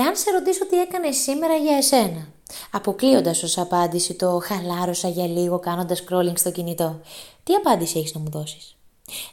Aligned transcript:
Εάν 0.00 0.16
σε 0.16 0.30
ρωτήσω 0.30 0.66
τι 0.66 0.80
έκανε 0.80 1.12
σήμερα 1.12 1.54
για 1.54 1.76
εσένα, 1.76 2.28
αποκλείοντας 2.70 3.42
ως 3.42 3.58
απάντηση 3.58 4.14
το 4.14 4.40
χαλάρωσα 4.42 5.08
για 5.08 5.26
λίγο 5.26 5.58
κάνοντας 5.58 6.04
scrolling 6.04 6.38
στο 6.38 6.50
κινητό, 6.50 7.00
τι 7.44 7.54
απάντηση 7.54 7.98
έχεις 7.98 8.14
να 8.14 8.20
μου 8.20 8.30
δώσεις; 8.30 8.76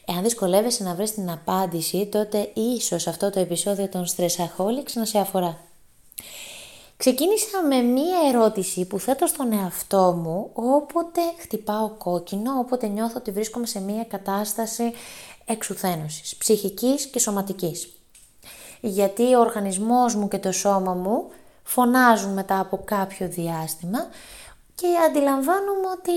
Εάν 0.05 0.23
δυσκολεύεσαι 0.23 0.83
να 0.83 0.95
βρεις 0.95 1.13
την 1.13 1.31
απάντηση, 1.31 2.05
τότε 2.05 2.51
ίσως 2.53 3.07
αυτό 3.07 3.29
το 3.29 3.39
επεισόδιο 3.39 3.89
των 3.89 4.05
Stressaholics 4.05 4.93
να 4.93 5.05
σε 5.05 5.19
αφορά. 5.19 5.57
Ξεκίνησα 6.97 7.61
με 7.69 7.81
μία 7.81 8.17
ερώτηση 8.29 8.85
που 8.85 8.99
θέτω 8.99 9.27
στον 9.27 9.53
εαυτό 9.53 10.19
μου 10.23 10.49
όποτε 10.53 11.21
χτυπάω 11.39 11.89
κόκκινο, 11.89 12.59
όποτε 12.59 12.87
νιώθω 12.87 13.13
ότι 13.17 13.31
βρίσκομαι 13.31 13.65
σε 13.65 13.79
μία 13.81 14.03
κατάσταση 14.03 14.93
εξουθένωσης, 15.45 16.35
ψυχικής 16.35 17.05
και 17.05 17.19
σωματικής. 17.19 17.94
Γιατί 18.81 19.33
ο 19.33 19.39
οργανισμός 19.39 20.15
μου 20.15 20.27
και 20.27 20.37
το 20.37 20.51
σώμα 20.51 20.93
μου 20.93 21.31
φωνάζουν 21.63 22.33
μετά 22.33 22.59
από 22.59 22.81
κάποιο 22.85 23.27
διάστημα 23.27 24.07
και 24.75 24.87
αντιλαμβάνομαι 25.07 25.87
ότι 25.97 26.11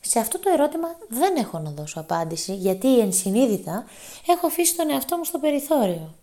σε 0.00 0.18
αυτό 0.18 0.38
το 0.38 0.50
ερώτημα 0.52 0.88
δεν 1.08 1.36
έχω 1.36 1.58
να 1.58 1.70
δώσω 1.70 2.00
απάντηση, 2.00 2.54
γιατί 2.54 2.98
ενσυνείδητα 2.98 3.84
έχω 4.26 4.46
αφήσει 4.46 4.76
τον 4.76 4.90
εαυτό 4.90 5.16
μου 5.16 5.24
στο 5.24 5.38
περιθώριο. 5.38 6.14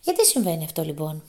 Γιατί 0.00 0.26
συμβαίνει 0.26 0.64
αυτό 0.64 0.82
λοιπόν; 0.82 1.22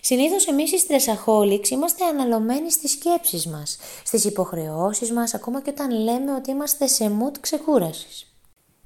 Συνήθως 0.00 0.46
εμείς 0.46 0.72
οι 0.72 0.78
στρεσαχόληξ 0.78 1.70
είμαστε 1.70 2.04
αναλωμένοι 2.04 2.70
στις 2.70 2.90
σκέψεις 2.90 3.46
μας, 3.46 3.78
στις 4.04 4.24
υποχρεώσεις 4.24 5.12
μας, 5.12 5.34
ακόμα 5.34 5.62
και 5.62 5.70
όταν 5.70 5.90
λέμε 5.90 6.34
ότι 6.34 6.50
είμαστε 6.50 6.86
σε 6.86 7.12
mood 7.20 7.38
ξεκούρασης. 7.40 8.33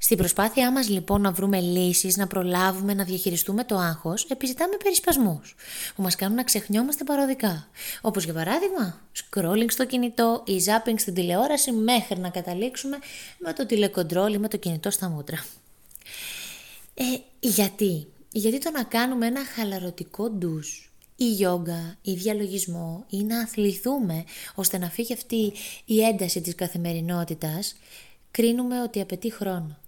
Στην 0.00 0.16
προσπάθειά 0.16 0.72
μας 0.72 0.88
λοιπόν 0.88 1.20
να 1.20 1.32
βρούμε 1.32 1.60
λύσεις, 1.60 2.16
να 2.16 2.26
προλάβουμε, 2.26 2.94
να 2.94 3.04
διαχειριστούμε 3.04 3.64
το 3.64 3.76
άγχος, 3.76 4.24
επιζητάμε 4.24 4.76
περισπασμούς 4.82 5.54
που 5.94 6.02
μας 6.02 6.16
κάνουν 6.16 6.36
να 6.36 6.44
ξεχνιόμαστε 6.44 7.04
παροδικά. 7.04 7.68
Όπως 8.00 8.24
για 8.24 8.32
παράδειγμα, 8.32 9.00
scrolling 9.16 9.70
στο 9.70 9.86
κινητό 9.86 10.42
ή 10.46 10.62
zapping 10.64 10.94
στην 10.96 11.14
τηλεόραση 11.14 11.72
μέχρι 11.72 12.18
να 12.18 12.28
καταλήξουμε 12.28 12.98
με 13.38 13.52
το 13.52 13.66
τηλεκοντρόλ 13.66 14.32
ή 14.32 14.38
με 14.38 14.48
το 14.48 14.56
κινητό 14.56 14.90
στα 14.90 15.08
μούτρα. 15.08 15.44
Ε, 16.94 17.04
γιατί; 17.40 18.06
Γιατί 18.32 18.58
το 18.58 18.70
να 18.70 18.82
κάνουμε 18.82 19.26
ένα 19.26 19.44
χαλαρωτικό 19.44 20.30
ντους 20.30 20.92
ή 21.16 21.30
γιόγκα 21.30 21.96
ή 22.02 22.12
διαλογισμό 22.12 23.04
ή 23.10 23.22
να 23.22 23.40
αθληθούμε 23.40 24.24
ώστε 24.54 24.78
να 24.78 24.90
φύγει 24.90 25.12
αυτή 25.12 25.52
η 25.84 26.02
ένταση 26.02 26.40
της 26.40 26.54
καθημερινότητας 26.54 27.76
κρίνουμε 28.30 28.82
ότι 28.82 29.00
απαιτεί 29.00 29.32
χρόνο. 29.32 29.78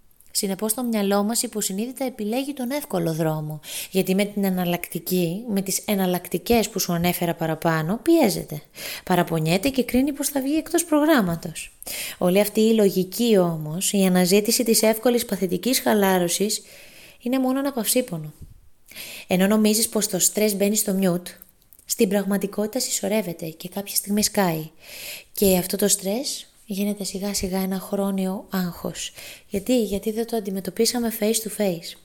Συνεπώς 0.41 0.75
το 0.75 0.83
μυαλό 0.83 1.23
μας 1.23 1.43
υποσυνείδητα 1.43 2.05
επιλέγει 2.05 2.53
τον 2.53 2.71
εύκολο 2.71 3.13
δρόμο, 3.13 3.61
γιατί 3.91 4.15
με 4.15 4.25
την 4.25 4.45
εναλλακτική, 4.45 5.45
με 5.49 5.63
τις 5.63 5.83
εναλλακτικές 5.85 6.69
που 6.69 6.79
σου 6.79 6.93
ανέφερα 6.93 7.35
παραπάνω, 7.35 8.01
πιέζεται. 8.03 8.63
Παραπονιέται 9.05 9.69
και 9.69 9.85
κρίνει 9.85 10.13
πως 10.13 10.29
θα 10.29 10.41
βγει 10.41 10.57
εκτός 10.57 10.85
προγράμματος. 10.85 11.73
Όλη 12.19 12.41
αυτή 12.41 12.61
η 12.61 12.75
λογική 12.75 13.39
όμως, 13.39 13.93
η 13.93 14.05
αναζήτηση 14.05 14.65
της 14.65 14.83
εύκολης 14.83 15.25
παθητικής 15.25 15.81
χαλάρωσης, 15.81 16.63
είναι 17.21 17.39
μόνο 17.39 17.59
ένα 17.59 17.73
παυσίπονο. 17.73 18.33
Ενώ 19.27 19.47
νομίζεις 19.47 19.89
πως 19.89 20.07
το 20.07 20.19
στρες 20.19 20.57
μπαίνει 20.57 20.77
στο 20.77 20.93
μιούτ, 20.93 21.27
στην 21.85 22.09
πραγματικότητα 22.09 22.81
συσσωρεύεται 22.81 23.47
και 23.47 23.69
κάποια 23.69 23.95
στιγμή 23.95 24.23
σκάει. 24.23 24.71
Και 25.33 25.57
αυτό 25.57 25.77
το 25.77 25.89
στρες 25.89 26.50
γίνεται 26.73 27.05
σιγά 27.05 27.35
σιγά 27.35 27.59
ένα 27.59 27.79
χρόνιο 27.79 28.47
άγχος. 28.51 29.13
Γιατί, 29.49 29.83
γιατί 29.83 30.11
δεν 30.11 30.27
το 30.27 30.37
αντιμετωπίσαμε 30.37 31.13
face 31.21 31.49
to 31.49 31.61
face. 31.61 31.97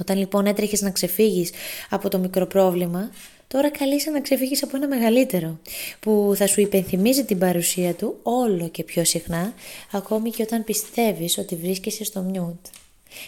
Όταν 0.00 0.18
λοιπόν 0.18 0.46
έτρεχες 0.46 0.80
να 0.80 0.90
ξεφύγεις 0.90 1.50
από 1.90 2.08
το 2.08 2.18
μικρό 2.18 2.46
πρόβλημα, 2.46 3.10
τώρα 3.46 3.70
καλείσαι 3.70 4.10
να 4.10 4.20
ξεφύγεις 4.20 4.62
από 4.62 4.76
ένα 4.76 4.88
μεγαλύτερο, 4.88 5.58
που 6.00 6.32
θα 6.36 6.46
σου 6.46 6.60
υπενθυμίζει 6.60 7.24
την 7.24 7.38
παρουσία 7.38 7.94
του 7.94 8.18
όλο 8.22 8.68
και 8.68 8.84
πιο 8.84 9.04
συχνά, 9.04 9.54
ακόμη 9.92 10.30
και 10.30 10.42
όταν 10.42 10.64
πιστεύεις 10.64 11.38
ότι 11.38 11.56
βρίσκεσαι 11.56 12.04
στο 12.04 12.20
μιούτ. 12.20 12.66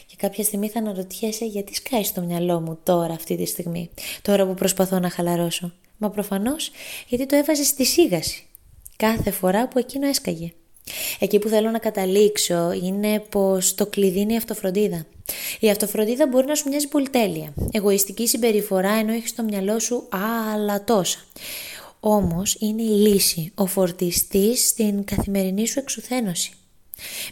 Και 0.07 0.15
κάποια 0.17 0.45
στιγμή 0.45 0.69
θα 0.69 0.79
αναρωτιέσαι 0.79 1.45
γιατί 1.45 1.75
σκάει 1.75 2.05
στο 2.05 2.21
μυαλό 2.21 2.61
μου 2.61 2.79
τώρα 2.83 3.15
αυτή 3.15 3.37
τη 3.37 3.45
στιγμή, 3.45 3.91
τώρα 4.23 4.47
που 4.47 4.55
προσπαθώ 4.55 4.99
να 4.99 5.11
χαλαρώσω. 5.11 5.73
Μα 5.99 6.11
προφανώς 6.11 6.71
γιατί 7.09 7.27
το 7.27 7.37
έβαζες 7.37 7.67
στη 7.67 7.85
σίγαση 7.85 8.47
κάθε 8.97 9.31
φορά 9.31 9.69
που 9.69 9.79
εκείνο 9.79 10.07
έσκαγε. 10.07 10.53
Εκεί 11.19 11.39
που 11.39 11.49
θέλω 11.49 11.71
να 11.71 11.79
καταλήξω 11.79 12.73
είναι 12.83 13.21
πως 13.21 13.75
το 13.75 13.87
κλειδί 13.87 14.21
είναι 14.21 14.33
η 14.33 14.37
αυτοφροντίδα. 14.37 15.07
Η 15.61 15.71
αυτοφροντίδα 15.71 16.27
μπορεί 16.27 16.47
να 16.47 16.55
σου 16.55 16.69
μοιάζει 16.69 16.89
πολυτέλεια. 16.89 17.53
Εγωιστική 17.71 18.27
συμπεριφορά 18.27 18.93
ενώ 18.93 19.13
έχεις 19.13 19.31
στο 19.31 19.43
μυαλό 19.43 19.79
σου 19.79 20.09
άλλα 20.53 20.85
τόσα. 20.85 21.19
Όμως 22.01 22.57
είναι 22.59 22.83
η 22.83 22.87
λύση, 22.87 23.53
ο 23.55 23.67
φορτιστής 23.67 24.69
στην 24.69 25.05
καθημερινή 25.05 25.67
σου 25.67 25.79
εξουθένωση. 25.79 26.53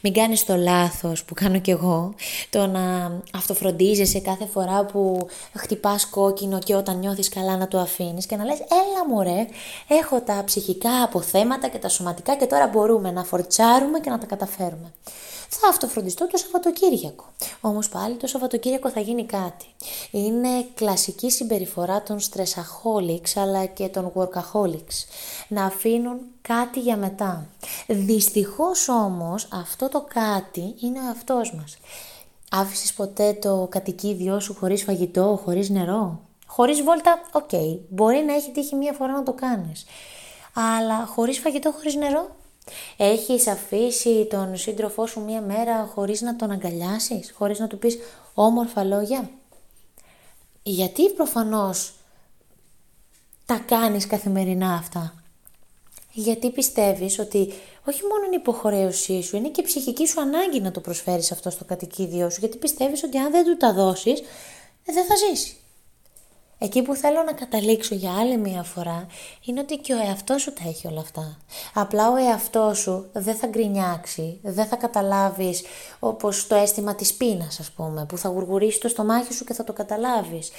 Μην 0.02 0.12
κάνεις 0.12 0.44
το 0.44 0.56
λάθος 0.56 1.24
που 1.24 1.34
κάνω 1.34 1.58
κι 1.58 1.70
εγώ, 1.70 2.14
το 2.50 2.66
να 2.66 3.12
αυτοφροντίζεσαι 3.34 4.20
κάθε 4.20 4.46
φορά 4.52 4.84
που 4.84 5.28
χτυπάς 5.58 6.06
κόκκινο 6.06 6.58
και 6.58 6.74
όταν 6.74 6.98
νιώθεις 6.98 7.28
καλά 7.28 7.56
να 7.56 7.68
το 7.68 7.78
αφήνεις 7.78 8.26
και 8.26 8.36
να 8.36 8.44
λες 8.44 8.58
έλα 8.58 9.08
μωρέ, 9.08 9.46
έχω 9.88 10.20
τα 10.20 10.42
ψυχικά 10.44 11.02
αποθέματα 11.02 11.68
και 11.68 11.78
τα 11.78 11.88
σωματικά 11.88 12.36
και 12.36 12.46
τώρα 12.46 12.66
μπορούμε 12.66 13.10
να 13.10 13.24
φορτσάρουμε 13.24 14.00
και 14.00 14.10
να 14.10 14.18
τα 14.18 14.26
καταφέρουμε 14.26 14.92
θα 15.52 15.68
αυτοφροντιστώ 15.68 16.26
το 16.26 16.36
Σαββατοκύριακο. 16.36 17.24
Όμως 17.60 17.88
πάλι 17.88 18.16
το 18.16 18.26
Σαββατοκύριακο 18.26 18.90
θα 18.90 19.00
γίνει 19.00 19.24
κάτι. 19.26 19.66
Είναι 20.10 20.66
κλασική 20.74 21.30
συμπεριφορά 21.30 22.02
των 22.02 22.18
stressaholics 22.18 23.32
αλλά 23.34 23.66
και 23.66 23.88
των 23.88 24.12
workaholics. 24.14 25.06
Να 25.48 25.64
αφήνουν 25.64 26.18
κάτι 26.42 26.80
για 26.80 26.96
μετά. 26.96 27.46
Δυστυχώς 27.86 28.88
όμως 28.88 29.48
αυτό 29.52 29.88
το 29.88 30.06
κάτι 30.14 30.74
είναι 30.80 30.98
ο 30.98 31.10
εαυτός 31.10 31.54
μας. 31.54 31.78
Άφησες 32.50 32.92
ποτέ 32.92 33.32
το 33.32 33.66
κατοικίδιό 33.70 34.40
σου 34.40 34.54
χωρίς 34.54 34.82
φαγητό, 34.82 35.40
χωρίς 35.44 35.70
νερό; 35.70 36.20
Χωρίς 36.46 36.82
βόλτα, 36.82 37.20
οκ, 37.32 37.50
μπορεί 37.88 38.24
να 38.26 38.34
έχει 38.34 38.50
τύχει 38.50 38.74
μία 38.74 38.92
φορά 38.92 39.12
να 39.12 39.22
το 39.22 39.32
κάνεις. 39.32 39.84
Αλλά 40.54 41.06
χωρίς 41.06 41.38
φαγητό, 41.38 41.72
χωρίς 41.72 41.94
νερό, 41.94 42.36
Έχεις 42.96 43.46
αφήσει 43.46 44.26
τον 44.30 44.56
σύντροφό 44.56 45.06
σου 45.06 45.20
μία 45.20 45.40
μέρα 45.40 45.90
χωρίς 45.94 46.20
να 46.20 46.36
τον 46.36 46.50
αγκαλιάσεις, 46.50 47.32
χωρίς 47.36 47.58
να 47.58 47.66
του 47.66 47.78
πεις 47.78 47.98
όμορφα 48.34 48.84
λόγια; 48.84 49.30
Γιατί 50.62 51.08
προφανώς 51.10 51.92
τα 53.46 53.62
κάνεις 53.66 54.06
καθημερινά 54.06 54.74
αυτά; 54.74 55.14
Γιατί 56.12 56.50
πιστεύεις 56.50 57.18
ότι 57.18 57.52
όχι 57.86 58.02
μόνο 58.02 58.24
είναι 58.26 58.36
υποχρέωσή 58.36 59.22
σου, 59.22 59.36
είναι 59.36 59.48
και 59.48 59.62
ψυχική 59.62 60.06
σου 60.06 60.20
ανάγκη 60.20 60.60
να 60.60 60.70
το 60.70 60.80
προσφέρεις 60.80 61.32
αυτό 61.32 61.50
στο 61.50 61.64
κατοικίδιό 61.64 62.30
σου, 62.30 62.40
γιατί 62.40 62.56
πιστεύεις 62.56 63.02
ότι 63.02 63.18
αν 63.18 63.30
δεν 63.30 63.44
του 63.44 63.56
τα 63.56 63.72
δώσεις, 63.72 64.22
δεν 64.84 65.04
θα 65.04 65.14
ζήσεις. 65.16 65.59
Εκεί 66.62 66.82
που 66.82 66.94
θέλω 66.94 67.22
να 67.22 67.32
καταλήξω 67.32 67.94
για 67.94 68.12
άλλη 68.12 68.36
μία 68.36 68.62
φορά 68.62 69.06
είναι 69.44 69.60
ότι 69.60 69.76
και 69.76 69.94
ο 69.94 69.98
εαυτός 69.98 70.42
σου 70.42 70.52
τα 70.52 70.62
έχει 70.68 70.86
όλα 70.86 71.00
αυτά. 71.00 71.36
Απλά 71.74 72.10
ο 72.10 72.16
εαυτός 72.16 72.78
σου 72.78 73.08
δεν 73.12 73.34
θα 73.34 73.46
γκρινιάξει, 73.46 74.38
δεν 74.42 74.66
θα 74.66 74.76
καταλάβεις 74.76 75.62
όπως 75.98 76.46
το 76.46 76.54
αίσθημα 76.54 76.94
της 76.94 77.14
πείνας 77.14 77.60
ας 77.60 77.70
πούμε, 77.70 78.06
που 78.06 78.18
θα 78.18 78.28
γουργουρίσει 78.28 78.80
το 78.80 78.88
στομάχι 78.88 79.32
σου 79.32 79.44
και 79.44 79.54
θα 79.54 79.64
το 79.64 79.72
καταλάβεις. 79.72 80.50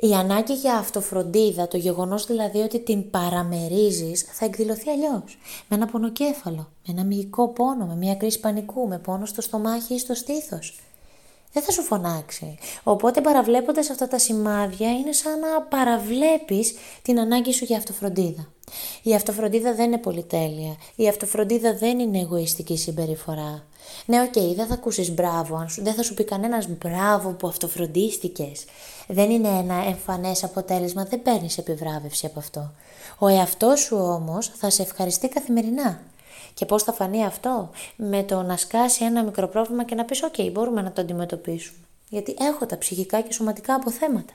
Η 0.00 0.12
ανάγκη 0.12 0.54
για 0.54 0.74
αυτοφροντίδα, 0.74 1.68
το 1.68 1.76
γεγονός 1.76 2.26
δηλαδή 2.26 2.58
ότι 2.58 2.80
την 2.80 3.10
παραμερίζεις, 3.10 4.22
θα 4.32 4.44
εκδηλωθεί 4.44 4.90
αλλιώς. 4.90 5.38
Με 5.68 5.76
ένα 5.76 5.86
πονοκέφαλο, 5.86 6.68
με 6.86 6.92
ένα 6.92 7.04
μυϊκό 7.04 7.48
πόνο, 7.48 7.86
με 7.86 7.94
μια 7.94 8.14
κρίση 8.14 8.40
πανικού, 8.40 8.88
με 8.88 8.98
πόνο 8.98 9.26
στο 9.26 9.40
στομάχι 9.40 9.94
ή 9.94 9.98
στο 9.98 10.14
στήθος 10.14 10.80
δεν 11.52 11.62
θα 11.62 11.70
σου 11.70 11.82
φωνάξει. 11.82 12.58
Οπότε 12.82 13.20
παραβλέποντας 13.20 13.90
αυτά 13.90 14.08
τα 14.08 14.18
σημάδια 14.18 14.90
είναι 14.90 15.12
σαν 15.12 15.38
να 15.38 15.62
παραβλέπεις 15.62 16.74
την 17.02 17.20
ανάγκη 17.20 17.52
σου 17.52 17.64
για 17.64 17.76
αυτοφροντίδα. 17.76 18.48
Η 19.02 19.14
αυτοφροντίδα 19.14 19.74
δεν 19.74 19.86
είναι 19.86 19.98
πολυτέλεια. 19.98 20.76
Η 20.96 21.08
αυτοφροντίδα 21.08 21.74
δεν 21.74 21.98
είναι 21.98 22.18
εγωιστική 22.18 22.76
συμπεριφορά. 22.76 23.64
Ναι, 24.06 24.20
OK, 24.20 24.32
okay, 24.34 24.54
δεν 24.54 24.66
θα 24.66 24.74
ακούσεις 24.74 25.10
μπράβο, 25.10 25.66
δεν 25.78 25.94
θα 25.94 26.02
σου 26.02 26.14
πει 26.14 26.24
κανένας 26.24 26.68
μπράβο 26.68 27.30
που 27.30 27.48
αυτοφροντίστηκες. 27.48 28.64
Δεν 29.08 29.30
είναι 29.30 29.48
ένα 29.48 29.84
εμφανές 29.88 30.44
αποτέλεσμα, 30.44 31.04
δεν 31.04 31.22
παίρνεις 31.22 31.58
επιβράβευση 31.58 32.26
από 32.26 32.38
αυτό. 32.38 32.72
Ο 33.18 33.26
εαυτός 33.26 33.80
σου 33.80 33.96
όμως 33.96 34.52
θα 34.56 34.70
σε 34.70 34.82
ευχαριστεί 34.82 35.28
καθημερινά. 35.28 36.00
Και 36.54 36.66
πώς 36.66 36.82
θα 36.82 36.92
φανεί 36.92 37.24
αυτό, 37.24 37.70
με 37.96 38.22
το 38.22 38.42
να 38.42 38.56
σκάσει 38.56 39.04
ένα 39.04 39.22
μικρό 39.22 39.48
πρόβλημα 39.48 39.84
και 39.84 39.94
να 39.94 40.04
πεις 40.04 40.22
«ΟΚ, 40.22 40.50
μπορούμε 40.52 40.82
να 40.82 40.92
το 40.92 41.00
αντιμετωπίσουμε». 41.00 41.78
Γιατί 42.08 42.36
έχω 42.40 42.66
τα 42.66 42.78
ψυχικά 42.78 43.20
και 43.20 43.32
σωματικά 43.32 43.74
αποθέματα. 43.74 44.32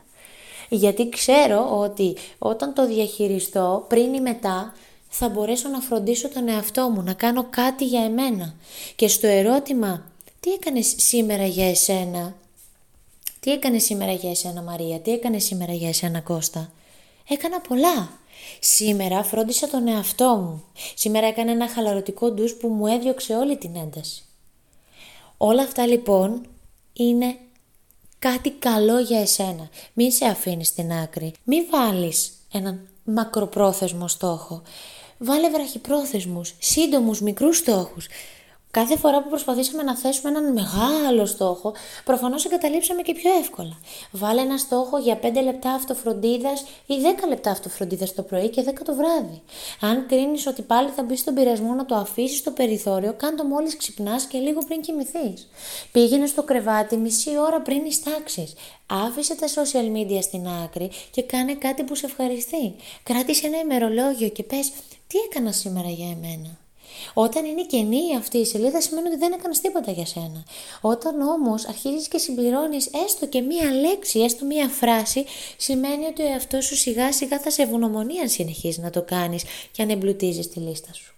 Γιατί 0.70 1.10
ξέρω 1.10 1.80
ότι 1.80 2.16
όταν 2.38 2.74
το 2.74 2.88
διαχειριστώ 2.88 3.86
πριν 3.88 4.14
ή 4.14 4.22
μετά 4.22 4.74
θα 5.10 5.30
μπορέσω 5.30 5.70
να 5.70 5.80
φροντίσω 5.80 6.30
τον 6.30 6.48
εαυτό 6.48 6.90
μου, 6.90 7.02
να 7.02 7.14
κάνω 7.14 7.46
κάτι 7.50 7.86
για 7.86 8.04
εμένα. 8.04 8.54
Και 8.96 9.08
στο 9.08 9.28
ερώτημα 9.28 10.04
«Τι 10.40 10.52
έκανες 10.52 10.94
σήμερα 10.98 11.46
για 11.46 11.70
εσένα» 11.70 12.36
Τι 13.46 13.52
έκανε 13.52 13.80
σήμερα 13.80 14.12
για 14.12 14.30
εσένα 14.30 14.62
Μαρία, 14.62 15.00
τι 15.00 15.12
έκανε 15.12 15.40
σήμερα 15.40 15.74
για 15.74 15.88
εσένα 15.88 16.22
Κώστα. 16.22 16.72
Έκανα 17.30 17.62
πολλά. 17.62 18.10
Σήμερα 18.60 19.24
φρόντισα 19.24 19.68
τον 19.68 19.88
εαυτό 19.88 20.36
μου. 20.36 20.64
Σήμερα 20.96 21.28
έκανα 21.28 21.52
ένα 21.52 21.70
χαλαρωτικό 21.70 22.32
ντους 22.32 22.54
που 22.54 22.68
μου 22.68 22.88
έδιωξε 22.88 23.36
όλη 23.36 23.58
την 23.58 23.76
ένταση. 23.76 24.24
Όλα 25.38 25.62
αυτά 25.62 25.88
λοιπόν 25.88 26.46
είναι 26.94 27.38
κάτι 28.20 28.52
καλό 28.52 29.00
για 29.00 29.20
εσένα. 29.20 29.70
Μην 29.94 30.12
σε 30.12 30.26
αφήνεις 30.26 30.68
στην 30.68 30.92
άκρη. 30.92 31.34
Μην 31.44 31.66
βάλεις 31.72 32.32
έναν 32.52 32.88
μακροπρόθεσμο 33.04 34.08
στόχο. 34.08 34.62
Βάλε 35.18 35.50
βραχυπρόθεσμους, 35.50 36.56
σύντομους, 36.60 37.22
μικρούς 37.22 37.58
στόχους. 37.58 38.08
Κάθε 38.80 38.98
φορά 38.98 39.22
που 39.24 39.30
προσπαθήσαμε 39.30 39.84
να 39.84 39.96
θέσουμε 39.96 40.30
έναν 40.30 40.54
μεγάλο 40.54 41.26
στόχο, 41.26 41.74
προφανώς 42.04 42.46
εγκαταλείψαμε 42.46 43.02
και 43.02 43.14
πιο 43.14 43.32
εύκολα. 43.40 43.78
Βάλε 44.12 44.42
ένα 44.42 44.58
στόχο 44.58 44.98
για 44.98 45.20
5 45.22 45.44
λεπτά 45.44 45.72
αυτοφροντίδας 45.72 46.66
ή 46.86 46.94
10 47.26 47.28
λεπτά 47.28 47.52
αυτοφροντίδας 47.52 48.14
το 48.14 48.22
πρωί 48.22 48.50
και 48.50 48.64
10 48.68 48.74
το 48.86 48.96
βράδυ. 48.96 49.42
Αν 49.80 50.06
κρίνεις 50.08 50.48
ότι 50.48 50.62
πάλι 50.62 50.90
θα 50.90 51.04
μπεις 51.04 51.20
στον 51.20 51.34
πειρασμό 51.34 51.74
να 51.74 51.86
το 51.86 51.96
αφήσεις 51.96 52.38
στο 52.38 52.52
περιθώριο, 52.52 53.14
κάν 53.14 53.36
το 53.36 53.44
μόλις 53.44 53.78
ξυπνάς 53.78 54.26
και 54.26 54.38
λίγο 54.38 54.60
πριν 54.68 54.82
κοιμηθείς. 54.82 55.50
Πήγαινε 55.92 56.26
στο 56.26 56.44
κρεβάτι 56.44 56.98
μισή 56.98 57.38
ώρα 57.38 57.62
πριν 57.62 57.86
ειστάξεις. 57.86 58.54
Άφησε 58.86 59.36
τα 59.36 59.48
social 59.48 59.98
media 59.98 60.20
στην 60.22 60.48
άκρη 60.64 60.92
και 61.12 61.24
κάνε 61.24 61.54
κάτι 61.54 61.84
που 61.84 61.96
σε 61.96 62.06
ευχαριστεί. 62.06 62.76
Κράτησε 63.04 63.48
ένα 63.48 63.58
ημερολόγιο 63.58 64.30
και 64.30 64.44
πες 64.44 64.72
τι 65.08 65.18
έκανα 65.30 65.52
σήμερα 65.52 65.90
για 65.90 66.10
εμένα; 66.10 66.65
Όταν 67.14 67.46
είναι 67.46 67.64
κενή 67.66 68.16
αυτή 68.18 68.38
η 68.38 68.46
σελίδα 68.46 68.82
σημαίνει 68.82 69.08
ότι 69.08 69.18
δεν 69.18 69.32
έκανες 69.32 69.62
τίποτα 69.62 69.92
για 69.92 70.06
σένα. 70.06 70.44
Όταν 70.82 71.22
όμως 71.22 71.68
αρχίζεις 71.68 72.08
και 72.08 72.18
συμπληρώνεις 72.18 72.90
έστω 73.06 73.28
και 73.28 73.42
μία 73.42 73.72
λέξη, 73.72 74.20
έστω 74.20 74.46
μία 74.46 74.68
φράση, 74.68 75.26
σημαίνει 75.58 76.06
ότι 76.06 76.22
ο 76.22 76.28
εαυτός 76.28 76.66
σου 76.66 76.76
σιγά 76.76 77.14
σιγά 77.14 77.40
θα 77.40 77.50
σε 77.50 77.62
ευγνωμονεί 77.62 78.20
αν 78.20 78.30
συνεχίζεις 78.30 78.78
να 78.78 78.90
το 78.90 79.02
κάνεις 79.02 79.44
και 79.72 79.82
αν 79.82 79.90
εμπλουτίζεις 79.90 80.50
τη 80.50 80.60
λίστα 80.60 80.94
σου. 80.94 81.16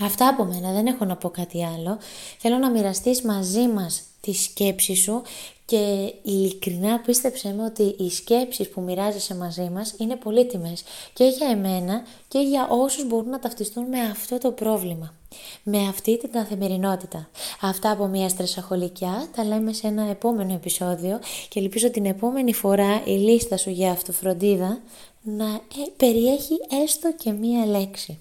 Αυτά 0.00 0.28
από 0.28 0.44
μένα, 0.44 0.72
δεν 0.72 0.86
έχω 0.86 1.04
να 1.04 1.16
πω 1.16 1.30
κάτι 1.30 1.64
άλλο. 1.64 1.98
Θέλω 2.38 2.58
να 2.58 2.70
μοιραστείς 2.70 3.22
μαζί 3.22 3.68
μας 3.68 4.02
τη 4.20 4.32
σκέψη 4.34 4.94
σου 4.94 5.22
και 5.64 6.14
ειλικρινά 6.22 7.00
πίστεψέ 7.00 7.52
με 7.52 7.64
ότι 7.64 7.94
οι 7.98 8.10
σκέψεις 8.10 8.68
που 8.68 8.80
μοιράζεσαι 8.80 9.34
μαζί 9.34 9.70
μας 9.72 9.94
είναι 9.98 10.16
πολύτιμες 10.16 10.82
και 11.12 11.24
για 11.24 11.48
εμένα 11.48 12.02
και 12.28 12.38
για 12.38 12.68
όσους 12.70 13.06
μπορούν 13.06 13.28
να 13.28 13.38
ταυτιστούν 13.38 13.84
με 13.84 14.00
αυτό 14.00 14.38
το 14.38 14.50
πρόβλημα, 14.50 15.14
με 15.62 15.88
αυτή 15.88 16.18
την 16.18 16.30
καθημερινότητα. 16.30 17.28
Αυτά 17.60 17.90
από 17.90 18.06
μια 18.06 18.28
στρεσαχολικιά 18.28 19.28
τα 19.36 19.44
λέμε 19.44 19.72
σε 19.72 19.86
ένα 19.86 20.02
επόμενο 20.10 20.52
επεισόδιο 20.54 21.20
και 21.48 21.60
ελπίζω 21.60 21.90
την 21.90 22.06
επόμενη 22.06 22.52
φορά 22.52 23.02
η 23.04 23.10
λίστα 23.10 23.56
σου 23.56 23.70
για 23.70 23.90
αυτοφροντίδα 23.90 24.80
να 25.22 25.46
ε, 25.54 25.60
περιέχει 25.96 26.54
έστω 26.82 27.12
και 27.12 27.32
μία 27.32 27.66
λέξη. 27.66 28.18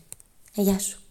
Γεια 0.54 0.80
σου! 0.80 1.02